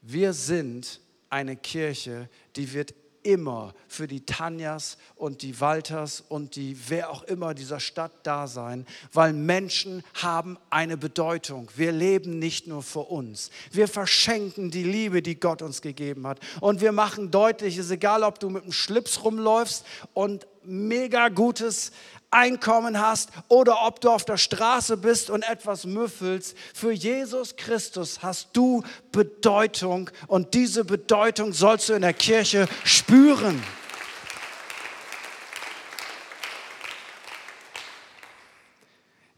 [0.00, 6.78] Wir sind eine Kirche, die wird immer für die Tanjas und die Walters und die
[6.88, 11.70] wer auch immer dieser Stadt da sein, weil Menschen haben eine Bedeutung.
[11.76, 13.50] Wir leben nicht nur für uns.
[13.70, 16.40] Wir verschenken die Liebe, die Gott uns gegeben hat.
[16.62, 21.28] Und wir machen deutlich, es ist egal, ob du mit einem Schlips rumläufst und mega
[21.28, 21.92] gutes
[22.30, 26.56] Einkommen hast oder ob du auf der Straße bist und etwas müffelst.
[26.74, 33.62] Für Jesus Christus hast du Bedeutung und diese Bedeutung sollst du in der Kirche spüren.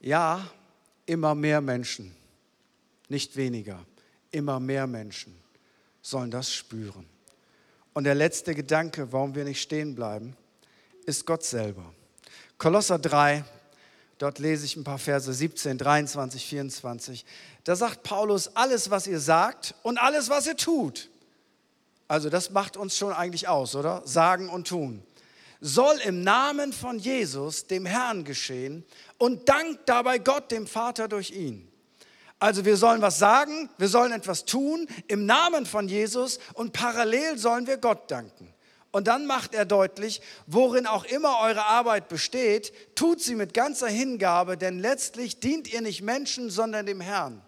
[0.01, 0.49] Ja,
[1.07, 2.17] immer mehr Menschen,
[3.09, 3.85] nicht weniger,
[4.31, 5.39] immer mehr Menschen
[6.01, 7.07] sollen das spüren.
[7.93, 10.37] Und der letzte Gedanke, warum wir nicht stehen bleiben,
[11.09, 11.93] ist Gott selber.
[12.59, 13.43] Kolosser 3,
[14.19, 17.25] dort lese ich ein paar Verse 17, 23, 24.
[17.65, 21.09] Da sagt Paulus, alles, was ihr sagt und alles, was ihr tut.
[22.09, 24.03] Also das macht uns schon eigentlich aus, oder?
[24.05, 25.03] Sagen und tun.
[25.61, 28.85] soll im Namen von Jesus, dem Herrn, geschehen
[29.17, 31.69] und dankt dabei Gott, dem Vater, durch ihn.
[32.39, 37.39] Also wir sollen was sagen, wir sollen etwas tun im Namen von Jesus und parallel
[37.39, 38.55] sollen wir Gott danken.
[38.99, 43.87] Und dann macht er deutlich, worin auch immer eure Arbeit besteht, tut sie mit ganzer
[43.87, 47.41] Hingabe, denn letztlich dient ihr nicht Menschen, sondern dem Herrn.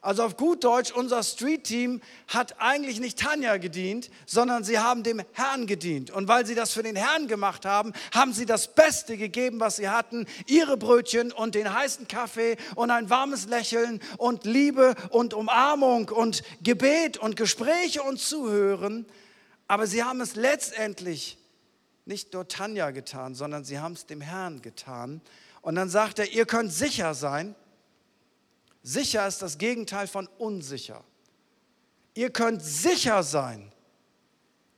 [0.00, 5.20] Also auf gut Deutsch, unser Street-Team hat eigentlich nicht Tanja gedient, sondern sie haben dem
[5.32, 6.10] Herrn gedient.
[6.10, 9.76] Und weil sie das für den Herrn gemacht haben, haben sie das Beste gegeben, was
[9.76, 10.24] sie hatten.
[10.46, 16.42] Ihre Brötchen und den heißen Kaffee und ein warmes Lächeln und Liebe und Umarmung und
[16.62, 19.04] Gebet und Gespräche und Zuhören.
[19.70, 21.38] Aber sie haben es letztendlich
[22.04, 25.20] nicht nur Tanja getan, sondern sie haben es dem Herrn getan.
[25.62, 27.54] Und dann sagt er, ihr könnt sicher sein,
[28.82, 31.04] Sicher ist das Gegenteil von unsicher.
[32.14, 33.70] Ihr könnt sicher sein.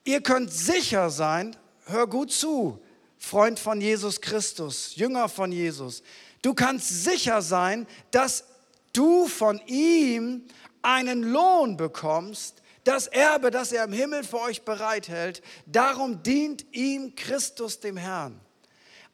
[0.04, 2.82] Ihr könnt sicher sein, hör gut zu,
[3.16, 6.02] Freund von Jesus Christus, Jünger von Jesus.
[6.42, 8.44] Du kannst sicher sein, dass
[8.92, 10.44] du von ihm
[10.82, 15.42] einen Lohn bekommst, das Erbe, das er im Himmel für euch bereithält.
[15.66, 18.40] Darum dient ihm Christus dem Herrn.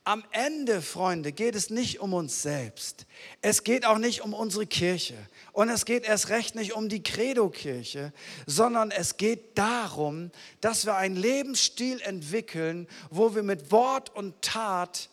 [0.04, 3.04] Am Ende, Freunde, geht es nicht um uns selbst.
[3.42, 5.18] Es geht auch nicht um unsere Kirche.
[5.52, 8.14] Und es geht erst recht nicht um die Credo-Kirche,
[8.46, 10.30] sondern es geht darum,
[10.62, 15.10] dass wir einen Lebensstil entwickeln, wo wir mit Wort und Tat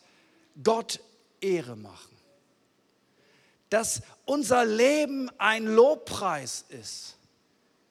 [0.63, 1.01] Gott
[1.41, 2.15] Ehre machen.
[3.69, 7.17] Dass unser Leben ein Lobpreis ist,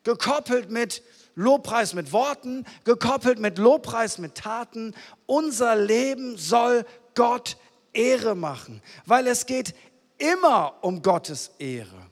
[0.05, 1.03] gekoppelt mit
[1.35, 4.95] Lobpreis mit Worten, gekoppelt mit Lobpreis mit Taten.
[5.27, 7.57] Unser Leben soll Gott
[7.93, 9.75] Ehre machen, weil es geht
[10.19, 12.11] immer um Gottes Ehre.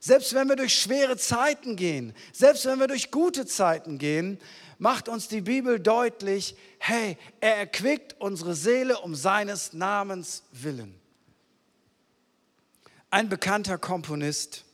[0.00, 4.38] Selbst wenn wir durch schwere Zeiten gehen, selbst wenn wir durch gute Zeiten gehen,
[4.78, 10.94] macht uns die Bibel deutlich, hey, er erquickt unsere Seele um seines Namens willen.
[13.10, 14.64] Ein bekannter Komponist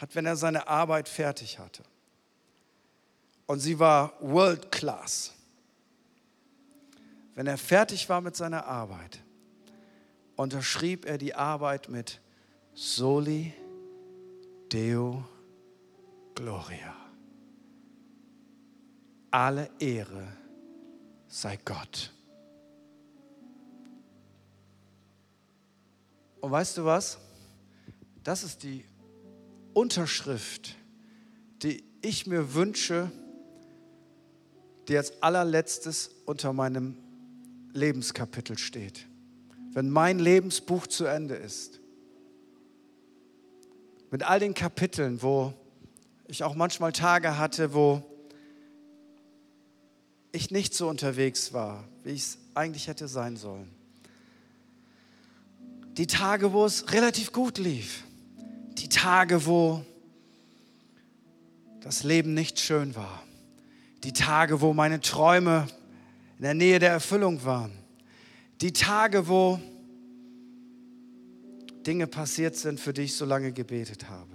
[0.00, 1.82] hat, wenn er seine Arbeit fertig hatte,
[3.46, 5.32] und sie war World Class.
[7.34, 9.20] Wenn er fertig war mit seiner Arbeit,
[10.36, 12.20] unterschrieb er die Arbeit mit
[12.74, 13.52] Soli
[14.70, 15.24] Deo
[16.34, 16.94] Gloria.
[19.32, 20.28] Alle Ehre
[21.26, 22.12] sei Gott.
[26.40, 27.18] Und weißt du was?
[28.22, 28.84] Das ist die
[29.74, 30.76] Unterschrift,
[31.62, 33.10] die ich mir wünsche,
[34.88, 36.96] die als allerletztes unter meinem
[37.72, 39.06] Lebenskapitel steht.
[39.72, 41.80] Wenn mein Lebensbuch zu Ende ist,
[44.10, 45.54] mit all den Kapiteln, wo
[46.26, 48.02] ich auch manchmal Tage hatte, wo
[50.32, 53.70] ich nicht so unterwegs war, wie ich es eigentlich hätte sein sollen.
[55.96, 58.04] Die Tage, wo es relativ gut lief.
[58.80, 59.84] Die Tage, wo
[61.80, 63.22] das Leben nicht schön war
[64.04, 65.66] die Tage, wo meine Träume
[66.36, 67.72] in der Nähe der Erfüllung waren.
[68.60, 69.60] Die Tage, wo
[71.86, 74.30] Dinge passiert sind, für die ich so lange gebetet habe.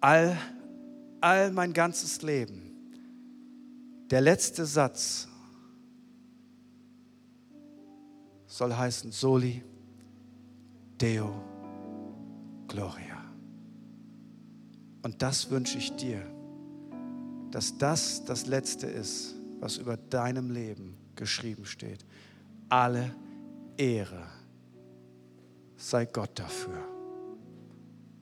[0.00, 0.36] All,
[1.20, 2.62] all mein ganzes Leben.
[4.10, 5.28] Der letzte Satz
[8.46, 9.62] soll heißen Soli
[11.00, 11.55] Deo
[12.68, 13.24] Gloria.
[15.02, 16.22] Und das wünsche ich dir
[17.56, 22.04] dass das das Letzte ist, was über deinem Leben geschrieben steht.
[22.68, 23.14] Alle
[23.76, 24.26] Ehre
[25.76, 26.78] sei Gott dafür,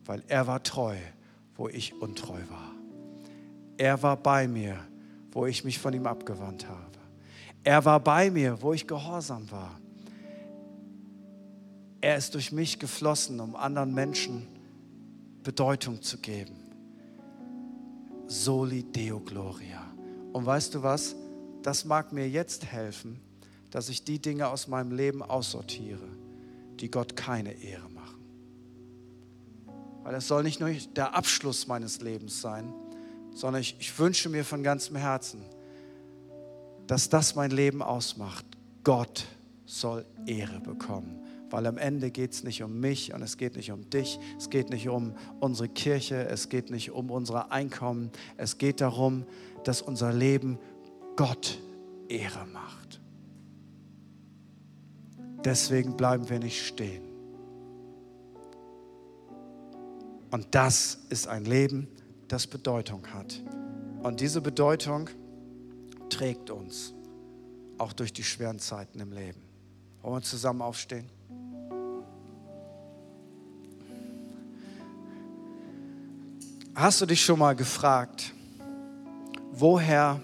[0.04, 0.96] weil er war treu,
[1.56, 2.70] wo ich untreu war.
[3.76, 4.78] Er war bei mir,
[5.32, 6.98] wo ich mich von ihm abgewandt habe.
[7.64, 9.80] Er war bei mir, wo ich gehorsam war.
[12.04, 14.46] Er ist durch mich geflossen, um anderen Menschen
[15.42, 16.54] Bedeutung zu geben.
[18.26, 19.90] Soli Deo Gloria.
[20.34, 21.16] Und weißt du was?
[21.62, 23.22] Das mag mir jetzt helfen,
[23.70, 26.06] dass ich die Dinge aus meinem Leben aussortiere,
[26.78, 28.20] die Gott keine Ehre machen.
[30.02, 32.70] Weil es soll nicht nur der Abschluss meines Lebens sein,
[33.32, 35.40] sondern ich, ich wünsche mir von ganzem Herzen,
[36.86, 38.44] dass das mein Leben ausmacht.
[38.82, 39.24] Gott
[39.64, 41.23] soll Ehre bekommen
[41.54, 44.50] weil am Ende geht es nicht um mich und es geht nicht um dich, es
[44.50, 49.24] geht nicht um unsere Kirche, es geht nicht um unser Einkommen, es geht darum,
[49.62, 50.58] dass unser Leben
[51.14, 51.60] Gott
[52.08, 53.00] Ehre macht.
[55.44, 57.04] Deswegen bleiben wir nicht stehen.
[60.32, 61.86] Und das ist ein Leben,
[62.26, 63.40] das Bedeutung hat.
[64.02, 65.08] Und diese Bedeutung
[66.08, 66.92] trägt uns.
[67.78, 69.40] auch durch die schweren Zeiten im Leben.
[70.02, 71.08] Wollen wir zusammen aufstehen?
[76.74, 78.32] Hast du dich schon mal gefragt,
[79.52, 80.20] woher,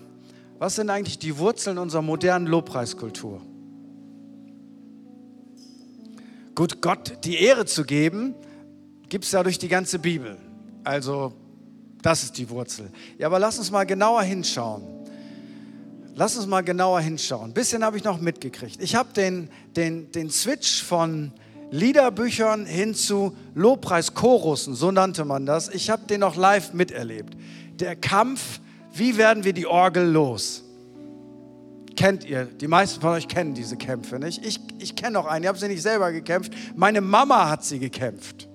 [0.59, 3.41] was sind eigentlich die Wurzeln unserer modernen Lobpreiskultur?
[6.57, 8.35] Gut, Gott die Ehre zu geben,
[9.09, 10.39] gibt es ja durch die ganze Bibel.
[10.83, 11.33] Also,
[12.03, 12.91] das ist die Wurzel.
[13.17, 14.83] Ja, aber lass uns mal genauer hinschauen.
[16.17, 17.53] Lass uns mal genauer hinschauen.
[17.53, 18.83] Ein bisschen habe ich noch mitgekriegt.
[18.83, 21.31] Ich habe den, den, den Switch von
[21.71, 25.69] Liederbüchern hin zu Lobpreischorussen, so nannte man das.
[25.69, 27.37] Ich habe den noch live miterlebt.
[27.79, 28.61] Der Kampf,
[28.93, 30.65] wie werden wir die Orgel los?
[31.97, 34.45] Kennt ihr, die meisten von euch kennen diese Kämpfe nicht.
[34.45, 36.53] Ich, ich kenne noch einen, ich habe sie nicht selber gekämpft.
[36.75, 38.49] Meine Mama hat sie gekämpft.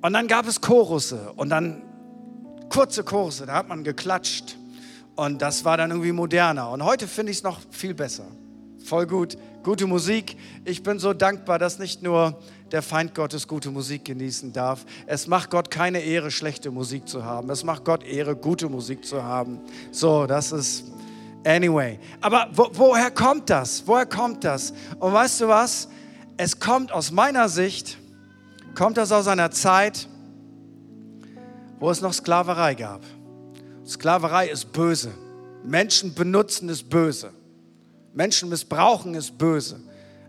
[0.00, 1.82] Und dann gab es Chorusse und dann
[2.68, 4.56] kurze Kurse, da hat man geklatscht.
[5.14, 6.70] Und das war dann irgendwie moderner.
[6.70, 8.26] Und heute finde ich es noch viel besser.
[8.84, 9.36] Voll gut.
[9.62, 10.36] Gute Musik.
[10.64, 12.38] Ich bin so dankbar, dass nicht nur
[12.72, 14.84] der Feind Gottes gute Musik genießen darf.
[15.06, 17.48] Es macht Gott keine Ehre, schlechte Musik zu haben.
[17.50, 19.60] Es macht Gott Ehre, gute Musik zu haben.
[19.90, 20.84] So, das ist.
[21.44, 21.98] Anyway.
[22.20, 23.82] Aber wo, woher kommt das?
[23.86, 24.72] Woher kommt das?
[24.98, 25.88] Und weißt du was?
[26.36, 27.98] Es kommt aus meiner Sicht,
[28.74, 30.08] kommt das aus einer Zeit,
[31.78, 33.02] wo es noch Sklaverei gab.
[33.86, 35.12] Sklaverei ist böse.
[35.64, 37.32] Menschen benutzen ist böse.
[38.14, 39.80] Menschen missbrauchen ist böse.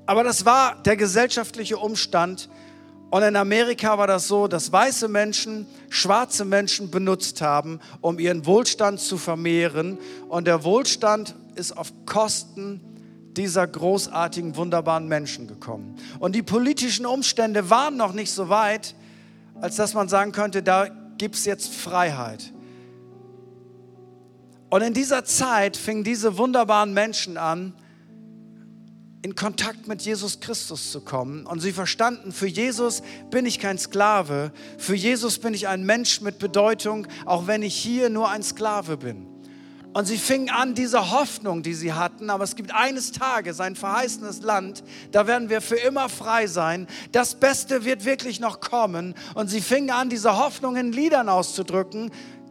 [0.06, 2.50] Aber das war der gesellschaftliche Umstand.
[3.10, 8.46] Und in Amerika war das so, dass weiße Menschen schwarze Menschen benutzt haben, um ihren
[8.46, 9.98] Wohlstand zu vermehren.
[10.30, 12.82] Und der Wohlstand ist auf Kosten
[13.34, 15.96] dieser großartigen, wunderbaren Menschen gekommen.
[16.20, 18.96] Und die politischen Umstände waren noch nicht so weit,
[19.62, 22.52] als dass man sagen könnte, da gibt es jetzt Freiheit.
[24.74, 27.76] Und in dieser Zeit fingen diese wunderbaren Menschen an,
[29.22, 31.46] in Kontakt mit Jesus Christus zu kommen.
[31.46, 36.22] Und sie verstanden, für Jesus bin ich kein Sklave, für Jesus bin ich ein Mensch
[36.22, 39.28] mit Bedeutung, auch wenn ich hier nur ein Sklave bin.
[39.94, 43.76] Und sie fingen an, diese Hoffnung, die sie hatten, aber es gibt eines Tages ein
[43.76, 46.88] verheißenes Land, da werden wir für immer frei sein.
[47.12, 49.14] Das Beste wird wirklich noch kommen.
[49.36, 52.10] Und sie fingen an, diese Hoffnung in Liedern auszudrücken,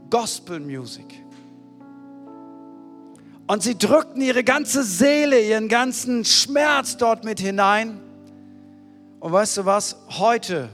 [0.08, 1.21] Gospel Music.
[3.46, 8.00] Und sie drückten ihre ganze Seele, ihren ganzen Schmerz dort mit hinein.
[9.20, 9.96] Und weißt du was?
[10.10, 10.68] Heute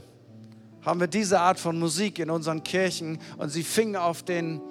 [0.85, 4.61] haben wir diese Art von Musik in unseren Kirchen und sie fingen auf den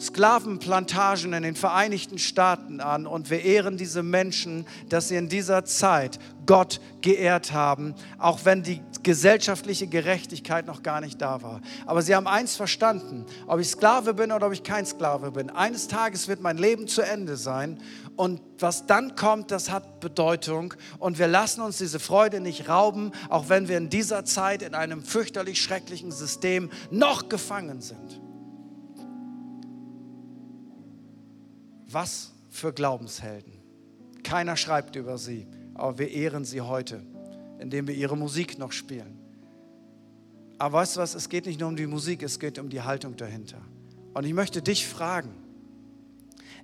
[0.00, 5.64] Sklavenplantagen in den Vereinigten Staaten an und wir ehren diese Menschen, dass sie in dieser
[5.64, 11.60] Zeit Gott geehrt haben, auch wenn die gesellschaftliche Gerechtigkeit noch gar nicht da war.
[11.86, 15.50] Aber sie haben eins verstanden, ob ich Sklave bin oder ob ich kein Sklave bin.
[15.50, 17.80] Eines Tages wird mein Leben zu Ende sein
[18.16, 23.12] und was dann kommt, das hat Bedeutung und wir lassen uns diese Freude nicht rauben,
[23.28, 28.20] auch wenn wir in dieser Zeit in einem fürchterlich schrecklichen System noch gefangen sind.
[31.90, 33.52] Was für Glaubenshelden.
[34.22, 37.02] Keiner schreibt über sie, aber wir ehren sie heute,
[37.58, 39.18] indem wir ihre Musik noch spielen.
[40.58, 42.82] Aber weißt du was, es geht nicht nur um die Musik, es geht um die
[42.82, 43.60] Haltung dahinter.
[44.14, 45.30] Und ich möchte dich fragen,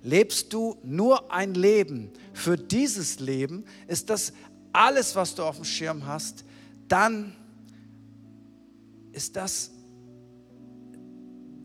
[0.01, 3.65] lebst du nur ein Leben für dieses Leben?
[3.87, 4.33] Ist das
[4.73, 6.43] alles, was du auf dem Schirm hast?
[6.87, 7.33] Dann
[9.13, 9.71] ist das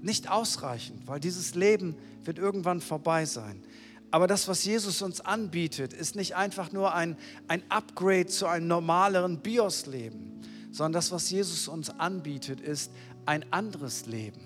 [0.01, 3.63] nicht ausreichend, weil dieses Leben wird irgendwann vorbei sein.
[4.11, 7.17] Aber das, was Jesus uns anbietet, ist nicht einfach nur ein,
[7.49, 10.41] ein Upgrade zu einem normaleren Bios-Leben,
[10.73, 12.91] sondern das, was Jesus uns anbietet, ist
[13.27, 14.41] ein anderes Leben.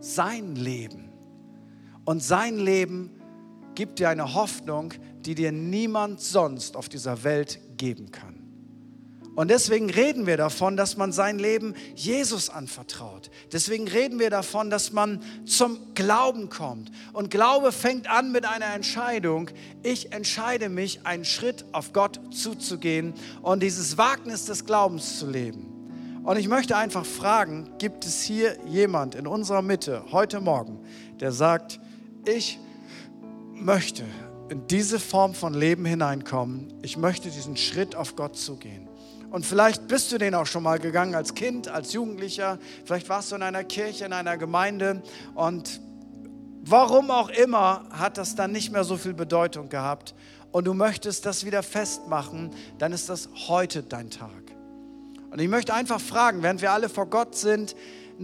[0.00, 1.10] Sein Leben.
[2.04, 3.10] Und sein Leben
[3.74, 8.41] gibt dir eine Hoffnung, die dir niemand sonst auf dieser Welt geben kann.
[9.34, 13.30] Und deswegen reden wir davon, dass man sein Leben Jesus anvertraut.
[13.50, 16.90] Deswegen reden wir davon, dass man zum Glauben kommt.
[17.14, 19.48] Und Glaube fängt an mit einer Entscheidung.
[19.82, 25.72] Ich entscheide mich, einen Schritt auf Gott zuzugehen und dieses Wagnis des Glaubens zu leben.
[26.24, 30.78] Und ich möchte einfach fragen, gibt es hier jemand in unserer Mitte heute Morgen,
[31.20, 31.80] der sagt,
[32.26, 32.60] ich
[33.54, 34.04] möchte
[34.50, 36.72] in diese Form von Leben hineinkommen.
[36.82, 38.91] Ich möchte diesen Schritt auf Gott zugehen.
[39.32, 42.58] Und vielleicht bist du den auch schon mal gegangen als Kind, als Jugendlicher.
[42.84, 45.02] Vielleicht warst du in einer Kirche, in einer Gemeinde.
[45.34, 45.80] Und
[46.60, 50.14] warum auch immer hat das dann nicht mehr so viel Bedeutung gehabt.
[50.50, 54.28] Und du möchtest das wieder festmachen, dann ist das heute dein Tag.
[55.30, 57.74] Und ich möchte einfach fragen, während wir alle vor Gott sind,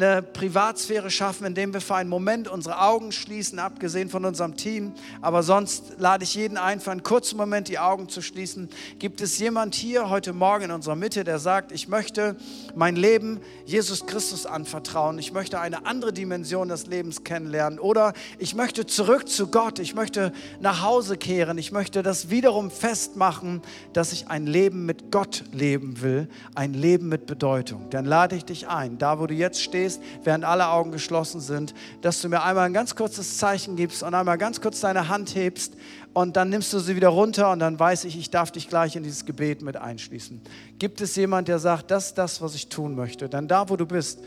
[0.01, 4.93] eine Privatsphäre schaffen, indem wir für einen Moment unsere Augen schließen, abgesehen von unserem Team.
[5.21, 8.69] Aber sonst lade ich jeden ein, für einen kurzen Moment die Augen zu schließen.
[8.99, 12.37] Gibt es jemand hier heute Morgen in unserer Mitte, der sagt, ich möchte
[12.77, 15.19] mein Leben Jesus Christus anvertrauen.
[15.19, 17.79] Ich möchte eine andere Dimension des Lebens kennenlernen.
[17.79, 19.79] Oder ich möchte zurück zu Gott.
[19.81, 21.59] Ich möchte nach Hause kehren.
[21.59, 26.29] Ich möchte das wiederum festmachen, dass ich ein Leben mit Gott leben will.
[26.55, 27.91] Ein Leben mit Bedeutung.
[27.91, 31.75] Dann lade ich dich ein, da wo du jetzt stehst, während alle Augen geschlossen sind,
[32.03, 35.35] dass du mir einmal ein ganz kurzes Zeichen gibst und einmal ganz kurz deine Hand
[35.35, 35.75] hebst
[36.13, 38.97] und dann nimmst du sie wieder runter und dann weiß ich, ich darf dich gleich
[38.97, 40.41] in dieses Gebet mit einschließen.
[40.79, 43.29] Gibt es jemand, der sagt, das ist das, was ich tun möchte?
[43.29, 44.21] Dann da, wo du bist,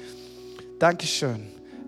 [0.80, 1.48] Dankeschön.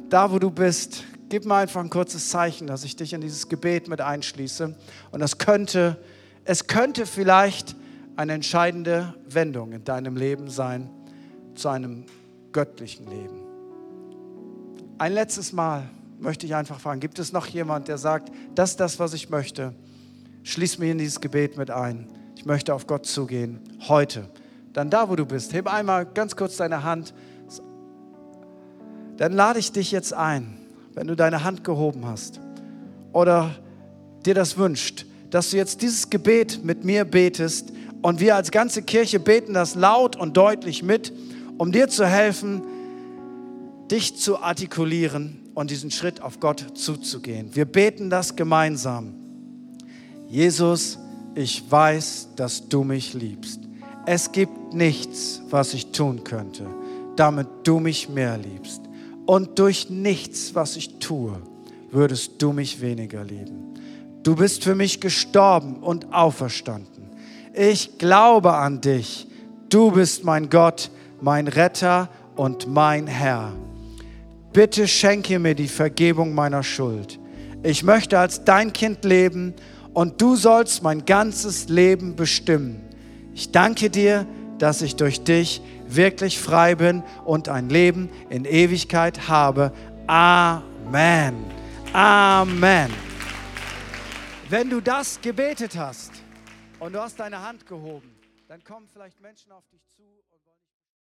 [0.10, 3.50] Da, wo du bist, gib mir einfach ein kurzes Zeichen, dass ich dich in dieses
[3.50, 4.76] Gebet mit einschließe.
[5.12, 5.98] Und das könnte,
[6.46, 7.76] es könnte vielleicht
[8.16, 10.92] eine entscheidende Wendung in deinem Leben sein
[11.56, 12.06] zu einem
[12.52, 13.43] göttlichen Leben.
[14.98, 15.90] Ein letztes Mal
[16.20, 19.30] möchte ich einfach fragen, gibt es noch jemand, der sagt, das ist das, was ich
[19.30, 19.74] möchte?
[20.44, 22.08] Schließ mich in dieses Gebet mit ein.
[22.36, 24.30] Ich möchte auf Gott zugehen, heute.
[24.72, 27.14] Dann da, wo du bist, heb einmal ganz kurz deine Hand.
[29.18, 30.58] Dann lade ich dich jetzt ein,
[30.94, 32.40] wenn du deine Hand gehoben hast
[33.14, 33.56] oder
[34.26, 37.72] dir das wünscht, dass du jetzt dieses Gebet mit mir betest
[38.02, 41.14] und wir als ganze Kirche beten das laut und deutlich mit,
[41.58, 42.64] um dir zu helfen,
[43.94, 47.54] dich zu artikulieren und diesen Schritt auf Gott zuzugehen.
[47.54, 49.14] Wir beten das gemeinsam.
[50.28, 50.98] Jesus,
[51.36, 53.60] ich weiß, dass du mich liebst.
[54.08, 56.66] Es gibt nichts, was ich tun könnte,
[57.16, 58.82] damit du mich mehr liebst.
[59.28, 61.40] Und durch nichts, was ich tue,
[61.92, 63.76] würdest du mich weniger lieben.
[64.24, 67.12] Du bist für mich gestorben und auferstanden.
[67.54, 69.28] Ich glaube an dich.
[69.70, 70.90] Du bist mein Gott,
[71.22, 73.54] mein Retter und mein Herr.
[74.54, 77.20] Bitte schenke mir die Vergebung meiner Schuld.
[77.64, 79.56] Ich möchte als dein Kind leben
[79.94, 82.82] und du sollst mein ganzes Leben bestimmen.
[83.34, 84.28] Ich danke dir,
[84.60, 89.72] dass ich durch dich wirklich frei bin und ein Leben in Ewigkeit habe.
[90.08, 91.46] Amen.
[91.92, 92.92] Amen.
[94.50, 96.12] Wenn du das gebetet hast
[96.80, 98.16] und du hast deine Hand gehoben,
[98.48, 99.93] dann kommen vielleicht Menschen auf dich zu.